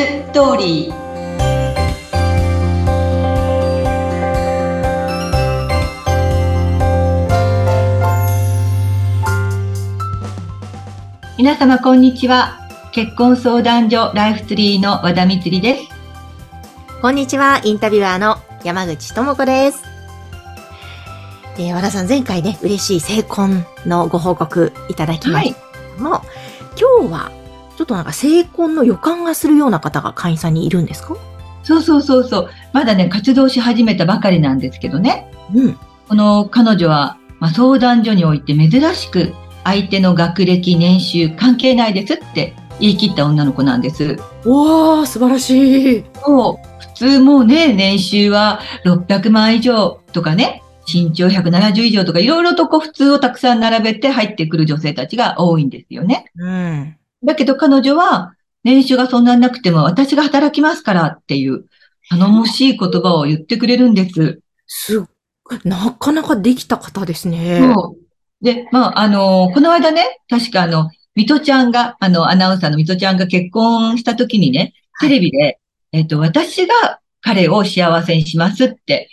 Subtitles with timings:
[0.00, 0.94] ストーリー
[11.36, 12.58] 皆様こんにちは
[12.92, 15.82] 結婚相談所ライフツリーの和田光です
[17.02, 19.82] こんにちはインタビュアーの山口智子です
[21.58, 25.54] えー、和田さん前回ね嬉しい成婚のご報告いただきまし
[25.98, 26.22] たも、はい、
[26.80, 27.39] 今日は
[27.80, 31.16] ちょっとなんか成婚の予感がするような方が会員さんにいるんですか？
[31.62, 32.50] そうそうそうそう。
[32.74, 35.32] まだね、活動し始めたばかりなんですけどね。
[35.54, 35.78] うん。
[36.06, 39.32] この彼女は、まあ、相談所において珍しく
[39.64, 44.04] 相手の学歴、年収関係ないですって言い切った女の子なんです。
[44.04, 46.04] わー、素晴らしい。
[46.22, 46.80] そう。
[46.80, 56.26] 普通もうね、年収は600万以上とかね、身長170以上とかいろいろとこう普通をたくさん並べて入ってくる女性たちが多いんですよね。
[56.36, 56.96] うん。
[57.24, 61.64] だけど彼女は、年収がそんなになくても私が働きますからっていう
[62.10, 64.40] 頼もしい言葉を言ってくれるんです。
[64.66, 65.04] す
[65.64, 67.72] なかなかできた方ですね。
[67.74, 68.44] そう。
[68.44, 75.58] で、まあ、あの、この間ね、確かあの、ミトちゃんが、あの、アナウンサーのミトちゃんが結婚した時にね、テレビで、はい、
[75.92, 79.08] えっと、私が彼を幸せにしますって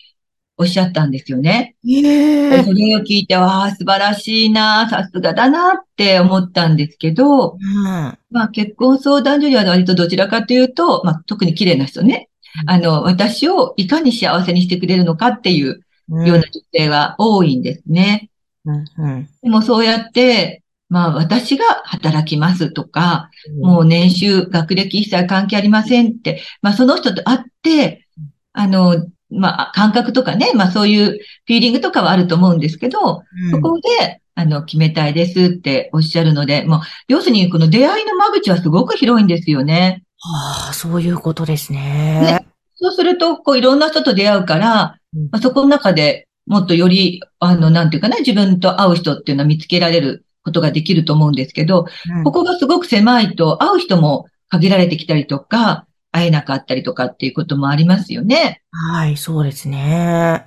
[0.58, 1.76] おっしゃったんですよね。
[1.88, 7.84] えそれを聞いて、わあ、素晴らしいな、さすがだなって思ったんですけど、うん、
[8.32, 12.30] まあ結婚相談所には割とどちらかというと、まあ特に綺麗な人ね、
[12.66, 18.32] あの、私をいかに幸せにしてくれるのかっていうような女性は多いんですね。
[18.66, 23.30] うんうん、でもそうやって、まあ私が働きますとか、
[23.62, 28.08] もう年収、学歴一切関係ありませんって、まあその人と会って、
[28.54, 40.04] あの、まあ、感覚とかね、まあそういうフィーリングとかはあると思うんですけど、うん、そこで、あの、決めたいですっておっしゃるので、もう、要するにこの出会いの間口はすごく広いんですよね。
[40.20, 42.22] はあ、そういうことですね。
[42.22, 51.88] ねそうすると、こう、いろんな人と出会うから、うん、まあ、そこの中でもっとより、あの、なんていうかな、自分と会う人っていうのは見つけられることができると思うんですけど、
[52.18, 55.86] うん、ここがすごく狭いと、会う人も限られてきたりとか、
[56.18, 58.62] 会えなかったりとかっていうこともありますよね。
[58.72, 60.46] はい、そうですね。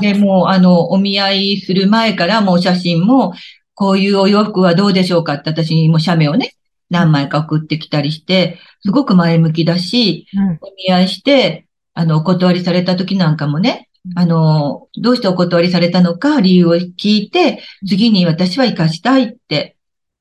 [0.00, 3.34] で、もう、あの、お見合いする前からもう写真も、
[3.74, 6.54] こういうお洋服はどうでしょうかって私にも写メをね、
[6.90, 19.76] 何枚か送ってきたりして、すごく前向きだし、うん、お見合いして、あの、お断りされた時なんかもね、あの、どうしてお断りされたのか理由を聞いて、次に私は活かしたいって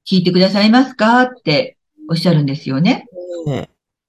[0.09, 1.77] 聞いてくださいますかって
[2.09, 3.05] おっしゃるんですよね。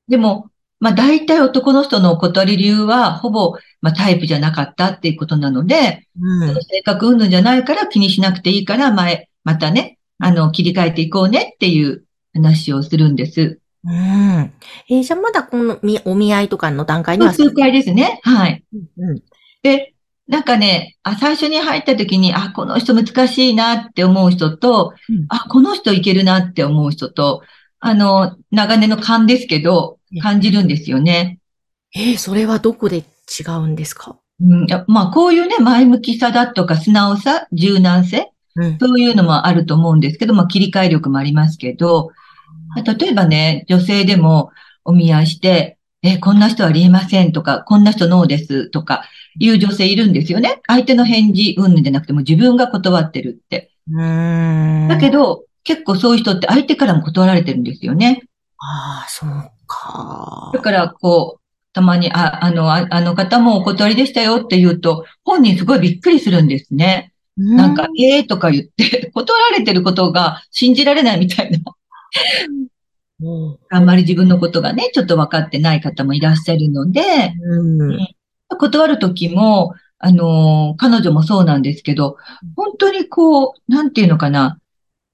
[0.08, 12.04] でも、まあ大体男の人のお断り理由は、ほぼ、まあタイプじゃなかったっていうことなので、うん、性格云々じゃないから気にしなくていいから、前、またね、あの、切り替えていこうねっていう
[12.34, 13.60] 話をするんです。
[13.84, 14.52] うん。
[14.88, 18.20] えー、じゃあまだこのお見合いとかの段階には数回ですね。
[18.22, 18.64] はい。
[18.98, 19.22] うん、
[19.62, 19.94] で、
[20.28, 27.42] なんかね、あ、最初に入った時に、あ、この人難しいなって思う人と、うん、あ、この人いけるなって思う人と、
[27.84, 31.40] あの、長年の勘ですけど、感じるんですよね。
[31.96, 34.16] えー、それはどこで違うんですか？
[34.40, 42.10] うん、まあ、こういうね、前向きさだとか、素直さ、柔軟性、うん、そういうのもあると思うんですけど、まあ、切り替え力もありますけど、
[42.84, 44.50] 例えばね、女性でも
[44.84, 49.04] お見合いして、え、こんな人はありえませんとか、こんな人ノーですとか、
[49.40, 50.60] いう女性いるんですよね。
[50.68, 53.72] 相手の返事、うんぬじゃなくても自分が断ってるって。
[54.88, 58.22] だけど、結構そういう人って相手からも断られてるんですよね。
[58.58, 59.30] ああ、そう
[59.66, 60.50] か。
[60.52, 61.42] だから、こう、
[61.72, 67.12] たまに、あ、あの、ああの方もお断りでしたよって言うと、本人すごいびっくりするんですね。
[67.40, 71.58] んなんか、ええー、とか言って、 断られてることが信じられないみたいな。
[73.70, 78.08] あんまり自分のことがね、ちょっと分かってない方もいらっしゃるので、うん、
[78.48, 82.16] 断るときも、あの、彼女もそうなんですけど、
[82.56, 84.58] 本当にこう、なんていうのかな、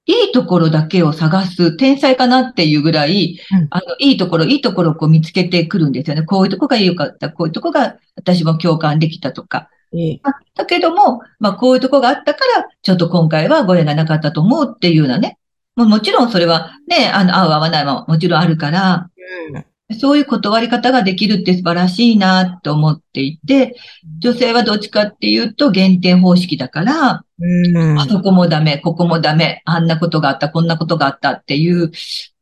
[0.09, 6.23] いいところだけを探す天才かなっていうぐらい、うん、あの、いいところ、いいところをこう見つけてくるんですよね。
[6.23, 9.69] こういうとこが良かった、こういうとこが私も共感できたとか。
[9.93, 10.21] ええ、
[10.55, 15.37] だけども、まあ、こういうとこがあったから、ちょっと今回はご縁がなかったと思うっていうようなね。
[15.75, 19.09] もうもちろんそれはね、あの、合う合わないももちろんあるから、
[19.53, 19.65] うん
[19.97, 23.75] そういう断り方ができるって素晴らしいなと思っていて、
[24.19, 31.91] 女性はどっちかっていうと減点方式だから、うん、あそこもダメ、ここもダメ、あんなことがあった、こんなことがあったっていう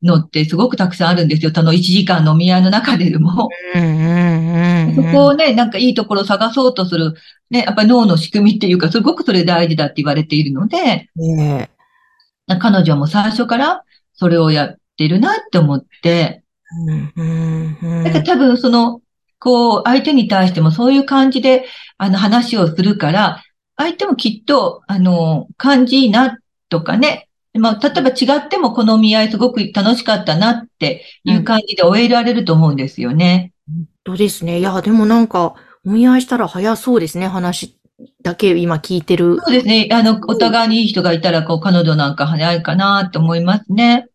[0.03, 1.51] のってすごくたくさんあるんですよ。
[1.55, 3.47] その1時間の見合いの中でも。
[4.95, 7.13] そこをね、なんかいいところを探そうとする、
[7.49, 11.69] ね、やっぱり脳の仕組みっていうか、すごくそれ大事だって言われているので、ね、
[12.59, 13.83] 彼女も最初から
[14.13, 16.43] それをやってるなって思って、
[18.03, 19.01] だから多分その、
[19.39, 21.65] こう、相手に対してもそういう感じで、
[21.97, 23.43] あの、話をするから、
[23.77, 26.37] 相手もきっと、あの、感じいいな
[26.69, 33.53] とかね、まあ、例えば違ってもこのお見合いすごく楽しかったなっていう感じで終えられると思うんですよね。
[33.67, 34.59] 本当ですね。
[34.59, 35.55] いや、でもなんか、
[35.85, 37.77] お見合いしたら早そうですね、話
[38.21, 39.37] だけ今聞いてる。
[39.39, 39.87] そうですね。
[39.91, 44.07] あの、お互いにいい人がいたら、こう、彼女なんか早いかなと思いますね。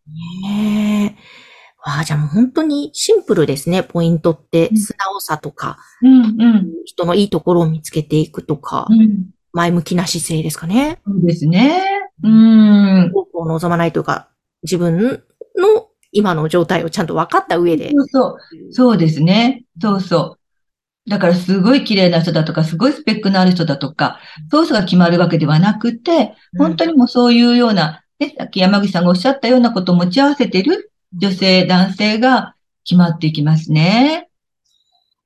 [1.85, 4.73] ああ、じゃあもう本当にシンプルですね、ポイントって。
[4.75, 10.99] 素直さとか、うんうん、人のいいところを見つけていくとか、うん、前向きな姿勢ですかね。
[11.05, 11.83] そうですね。
[12.23, 13.11] うん。
[13.33, 14.29] を望まないというか、
[14.63, 15.23] 自分
[15.57, 17.91] の今の状態をちゃんと分かった上で。
[17.91, 18.37] そうそう。
[18.71, 19.65] そうですね。
[19.81, 21.09] そうそう。
[21.09, 24.19] だからすごい綺麗な人だとか、すごいスペックのある人だとか、
[24.49, 34.29] ソースが決まるわけではなくて、本当にもうそういうような、ね、さっき山口さんがおっしゃったようなことを持ち合わせている女性、男性が決まっていきますね。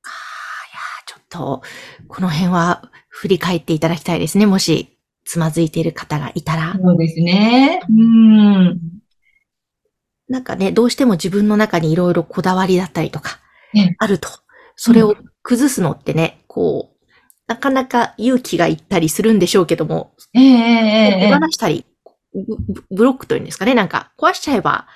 [0.03, 1.61] ああ、いや、ちょっと、
[2.07, 4.45] この辺は振り返っていただきたいですね。
[4.45, 6.73] もし、つまずいている方がいたら。
[6.81, 7.81] そうですね。
[7.89, 8.79] うん。
[10.29, 13.39] なんかね、どうしても自分の中にいろいろこだわりだったりとか、
[13.97, 14.29] あると。
[14.75, 16.97] それを崩すのってね、こう、
[17.47, 21.85] なかなか勇気がいったりするんでしょうけども、ええ手放したり、
[22.91, 24.87] ブロックというんですかね、なんか壊しちゃえば、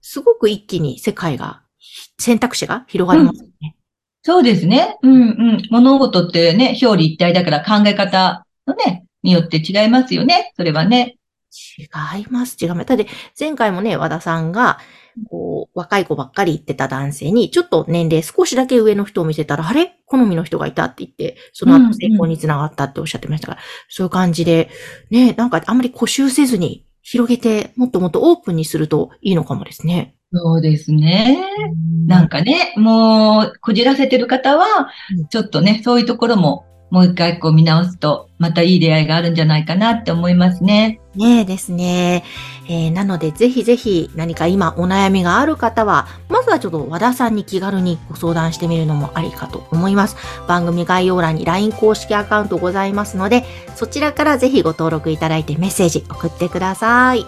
[0.00, 1.62] すごく一気に世界が、
[2.18, 3.74] 選択肢が広がりますね、うん。
[4.22, 4.98] そうですね。
[5.02, 5.26] うんう
[5.58, 5.62] ん。
[5.70, 10.52] 物事ってね、表裏一体だから考え方のね、によって違いますよね。
[10.56, 11.16] それはね。
[11.78, 11.84] 違
[12.20, 12.56] います。
[12.60, 12.86] 違います。
[12.86, 13.04] ただ、
[13.38, 14.78] 前回もね、和田さんが、
[15.30, 19.96] こう、若い子ばっかり言ってた男性に、ちょっと年齢少しだけ上の人を見せたら、あれ？
[20.06, 24.70] 好みの人がいたって言って、その後成功につながったっておっしゃってましたから、うんうん、そういう感じで、
[25.10, 30.14] ね、なんかあんまり固執せずに広げて、もっともっとオープンにするといいのかもですね。
[30.30, 31.38] そうですね。
[32.06, 34.90] なんかね、もう、こじらせてる方は、
[35.30, 41.00] ちょっとね、そういうところももう一回こう見直すと、またいい出会いがあるんじゃないかなって思いますね。
[41.16, 42.24] ねえですね。
[42.68, 50.16] えー、なので、ぜひぜひ何か今お悩みがある方は、まずはちょっと和田さんに気軽にご相談してみるのもありかと思います。
[50.46, 53.44] 番組概要欄に LINE 公式アカウントございますので、
[53.74, 57.22] そちらからぜひご登録いただいてメッセージ送ってください。
[57.22, 57.26] は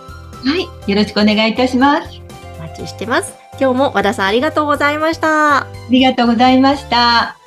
[0.87, 0.91] い。
[0.91, 2.21] よろしくお願いいたします。
[2.59, 3.35] お待ちしてます。
[3.61, 5.59] 今日も和田さんありがとうございました。
[5.59, 7.40] ありがとうございました。